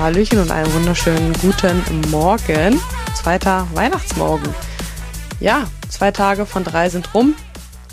Hallöchen 0.00 0.38
und 0.38 0.50
einen 0.50 0.72
wunderschönen 0.74 1.32
guten 1.34 2.00
Morgen. 2.10 2.80
Zweiter 3.14 3.66
Weihnachtsmorgen. 3.74 4.54
Ja, 5.40 5.70
zwei 5.88 6.10
Tage 6.10 6.46
von 6.46 6.64
drei 6.64 6.88
sind 6.88 7.14
rum. 7.14 7.34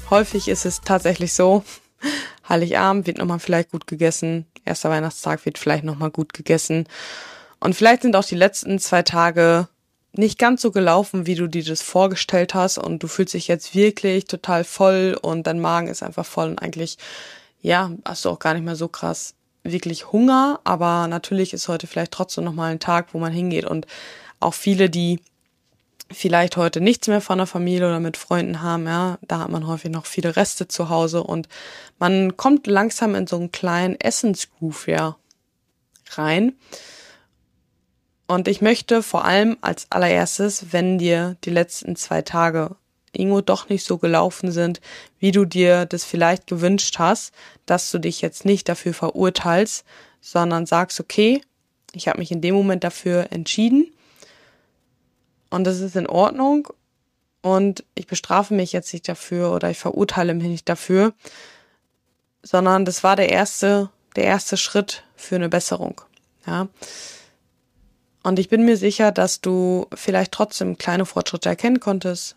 Häufig 0.09 0.47
ist 0.47 0.65
es 0.65 0.81
tatsächlich 0.81 1.33
so, 1.33 1.63
Heiligabend 2.49 3.07
wird 3.07 3.17
nochmal 3.17 3.39
vielleicht 3.39 3.71
gut 3.71 3.87
gegessen, 3.87 4.45
erster 4.65 4.89
Weihnachtstag 4.89 5.45
wird 5.45 5.57
vielleicht 5.57 5.83
nochmal 5.83 6.11
gut 6.11 6.33
gegessen. 6.33 6.87
Und 7.59 7.75
vielleicht 7.75 8.01
sind 8.01 8.15
auch 8.15 8.25
die 8.25 8.35
letzten 8.35 8.79
zwei 8.79 9.03
Tage 9.03 9.67
nicht 10.13 10.39
ganz 10.39 10.61
so 10.61 10.71
gelaufen, 10.71 11.27
wie 11.27 11.35
du 11.35 11.47
dir 11.47 11.63
das 11.63 11.81
vorgestellt 11.81 12.53
hast 12.53 12.77
und 12.77 13.03
du 13.03 13.07
fühlst 13.07 13.33
dich 13.33 13.47
jetzt 13.47 13.75
wirklich 13.75 14.25
total 14.25 14.63
voll 14.63 15.17
und 15.21 15.47
dein 15.47 15.59
Magen 15.59 15.87
ist 15.87 16.03
einfach 16.03 16.25
voll 16.25 16.49
und 16.49 16.59
eigentlich, 16.59 16.97
ja, 17.61 17.91
hast 18.03 18.25
du 18.25 18.29
auch 18.29 18.39
gar 18.39 18.53
nicht 18.53 18.65
mehr 18.65 18.75
so 18.75 18.87
krass 18.87 19.35
wirklich 19.63 20.11
Hunger, 20.11 20.59
aber 20.63 21.07
natürlich 21.07 21.53
ist 21.53 21.67
heute 21.67 21.87
vielleicht 21.87 22.11
trotzdem 22.11 22.43
nochmal 22.43 22.71
ein 22.71 22.79
Tag, 22.79 23.13
wo 23.13 23.19
man 23.19 23.31
hingeht 23.31 23.65
und 23.65 23.85
auch 24.39 24.53
viele, 24.53 24.89
die 24.89 25.19
vielleicht 26.09 26.57
heute 26.57 26.81
nichts 26.81 27.07
mehr 27.07 27.21
von 27.21 27.37
der 27.37 27.47
Familie 27.47 27.87
oder 27.87 27.99
mit 27.99 28.17
Freunden 28.17 28.61
haben, 28.61 28.85
ja, 28.85 29.17
da 29.21 29.39
hat 29.39 29.49
man 29.49 29.67
häufig 29.67 29.91
noch 29.91 30.05
viele 30.05 30.35
Reste 30.35 30.67
zu 30.67 30.89
Hause 30.89 31.23
und 31.23 31.47
man 31.99 32.35
kommt 32.37 32.67
langsam 32.67 33.15
in 33.15 33.27
so 33.27 33.37
einen 33.37 33.51
kleinen 33.51 33.99
Essensgroove 33.99 34.87
ja 34.87 35.15
rein. 36.11 36.53
Und 38.27 38.47
ich 38.47 38.61
möchte 38.61 39.03
vor 39.03 39.25
allem 39.25 39.57
als 39.61 39.87
allererstes, 39.89 40.71
wenn 40.71 40.97
dir 40.97 41.35
die 41.43 41.49
letzten 41.49 41.95
zwei 41.95 42.21
Tage 42.21 42.75
irgendwo 43.21 43.41
doch 43.41 43.69
nicht 43.69 43.85
so 43.85 43.97
gelaufen 43.97 44.51
sind, 44.51 44.81
wie 45.19 45.31
du 45.31 45.45
dir 45.45 45.85
das 45.85 46.03
vielleicht 46.03 46.47
gewünscht 46.47 46.99
hast, 46.99 47.33
dass 47.65 47.91
du 47.91 47.99
dich 47.99 48.21
jetzt 48.21 48.43
nicht 48.45 48.67
dafür 48.67 48.93
verurteilst, 48.93 49.85
sondern 50.19 50.65
sagst, 50.65 50.99
okay, 50.99 51.41
ich 51.93 52.07
habe 52.07 52.19
mich 52.19 52.31
in 52.31 52.41
dem 52.41 52.55
Moment 52.55 52.83
dafür 52.83 53.27
entschieden 53.31 53.91
und 55.49 55.65
das 55.65 55.79
ist 55.79 55.95
in 55.95 56.07
Ordnung 56.07 56.69
und 57.41 57.83
ich 57.95 58.07
bestrafe 58.07 58.53
mich 58.53 58.71
jetzt 58.71 58.93
nicht 58.93 59.07
dafür 59.07 59.51
oder 59.51 59.69
ich 59.69 59.77
verurteile 59.77 60.33
mich 60.33 60.47
nicht 60.47 60.69
dafür, 60.69 61.13
sondern 62.43 62.85
das 62.85 63.03
war 63.03 63.15
der 63.15 63.29
erste, 63.29 63.89
der 64.15 64.23
erste 64.23 64.57
Schritt 64.57 65.03
für 65.15 65.35
eine 65.35 65.49
Besserung. 65.49 66.01
Ja. 66.47 66.69
Und 68.23 68.39
ich 68.39 68.49
bin 68.49 68.65
mir 68.65 68.77
sicher, 68.77 69.11
dass 69.11 69.41
du 69.41 69.87
vielleicht 69.93 70.31
trotzdem 70.31 70.77
kleine 70.77 71.05
Fortschritte 71.05 71.49
erkennen 71.49 71.79
konntest 71.79 72.35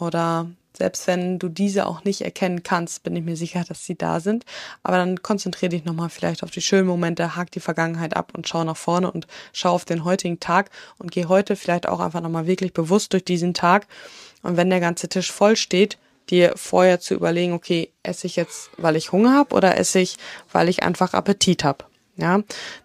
oder 0.00 0.46
selbst 0.78 1.08
wenn 1.08 1.40
du 1.40 1.48
diese 1.48 1.86
auch 1.86 2.04
nicht 2.04 2.20
erkennen 2.20 2.62
kannst, 2.62 3.02
bin 3.02 3.16
ich 3.16 3.24
mir 3.24 3.36
sicher, 3.36 3.64
dass 3.66 3.84
sie 3.84 3.96
da 3.96 4.20
sind. 4.20 4.44
Aber 4.84 4.96
dann 4.96 5.22
konzentriere 5.22 5.70
dich 5.70 5.84
nochmal 5.84 6.08
vielleicht 6.08 6.44
auf 6.44 6.52
die 6.52 6.60
schönen 6.60 6.86
Momente, 6.86 7.34
hak 7.34 7.50
die 7.50 7.60
Vergangenheit 7.60 8.16
ab 8.16 8.32
und 8.36 8.48
schau 8.48 8.62
nach 8.62 8.76
vorne 8.76 9.10
und 9.10 9.26
schau 9.52 9.72
auf 9.72 9.84
den 9.84 10.04
heutigen 10.04 10.38
Tag 10.38 10.70
und 10.98 11.10
geh 11.10 11.26
heute 11.26 11.56
vielleicht 11.56 11.88
auch 11.88 11.98
einfach 11.98 12.20
nochmal 12.20 12.46
wirklich 12.46 12.72
bewusst 12.72 13.12
durch 13.12 13.24
diesen 13.24 13.54
Tag. 13.54 13.88
Und 14.42 14.56
wenn 14.56 14.70
der 14.70 14.80
ganze 14.80 15.08
Tisch 15.08 15.32
voll 15.32 15.56
steht, 15.56 15.98
dir 16.30 16.52
vorher 16.56 17.00
zu 17.00 17.14
überlegen, 17.14 17.54
okay, 17.54 17.90
esse 18.04 18.26
ich 18.26 18.36
jetzt, 18.36 18.70
weil 18.76 18.96
ich 18.96 19.10
Hunger 19.10 19.34
habe 19.34 19.54
oder 19.54 19.76
esse 19.78 19.98
ich, 19.98 20.16
weil 20.52 20.68
ich 20.68 20.82
einfach 20.84 21.12
Appetit 21.12 21.64
habe. 21.64 21.84
Ja, 22.18 22.40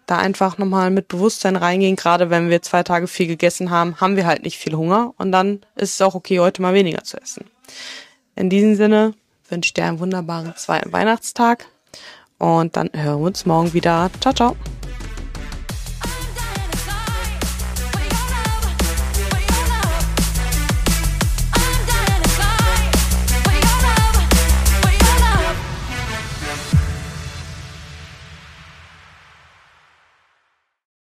da 0.06 0.18
einfach 0.18 0.58
nochmal 0.58 0.90
mit 0.90 1.08
Bewusstsein 1.08 1.56
reingehen, 1.56 1.96
gerade 1.96 2.30
wenn 2.30 2.50
wir 2.50 2.62
zwei 2.62 2.84
Tage 2.84 3.08
viel 3.08 3.26
gegessen 3.26 3.70
haben, 3.70 4.00
haben 4.00 4.14
wir 4.14 4.26
halt 4.26 4.44
nicht 4.44 4.58
viel 4.58 4.74
Hunger 4.74 5.12
und 5.18 5.32
dann 5.32 5.60
ist 5.74 5.94
es 5.94 6.00
auch 6.02 6.14
okay, 6.14 6.38
heute 6.38 6.62
mal 6.62 6.72
weniger 6.72 7.02
zu 7.02 7.20
essen. 7.20 7.44
In 8.36 8.48
diesem 8.48 8.76
Sinne 8.76 9.12
wünsche 9.48 9.68
ich 9.68 9.74
dir 9.74 9.86
einen 9.86 9.98
wunderbaren 9.98 10.54
zweiten 10.56 10.92
Weihnachtstag 10.92 11.66
und 12.38 12.76
dann 12.76 12.90
hören 12.92 13.20
wir 13.20 13.26
uns 13.26 13.44
morgen 13.44 13.72
wieder. 13.72 14.08
Ciao, 14.20 14.32
ciao. 14.32 14.56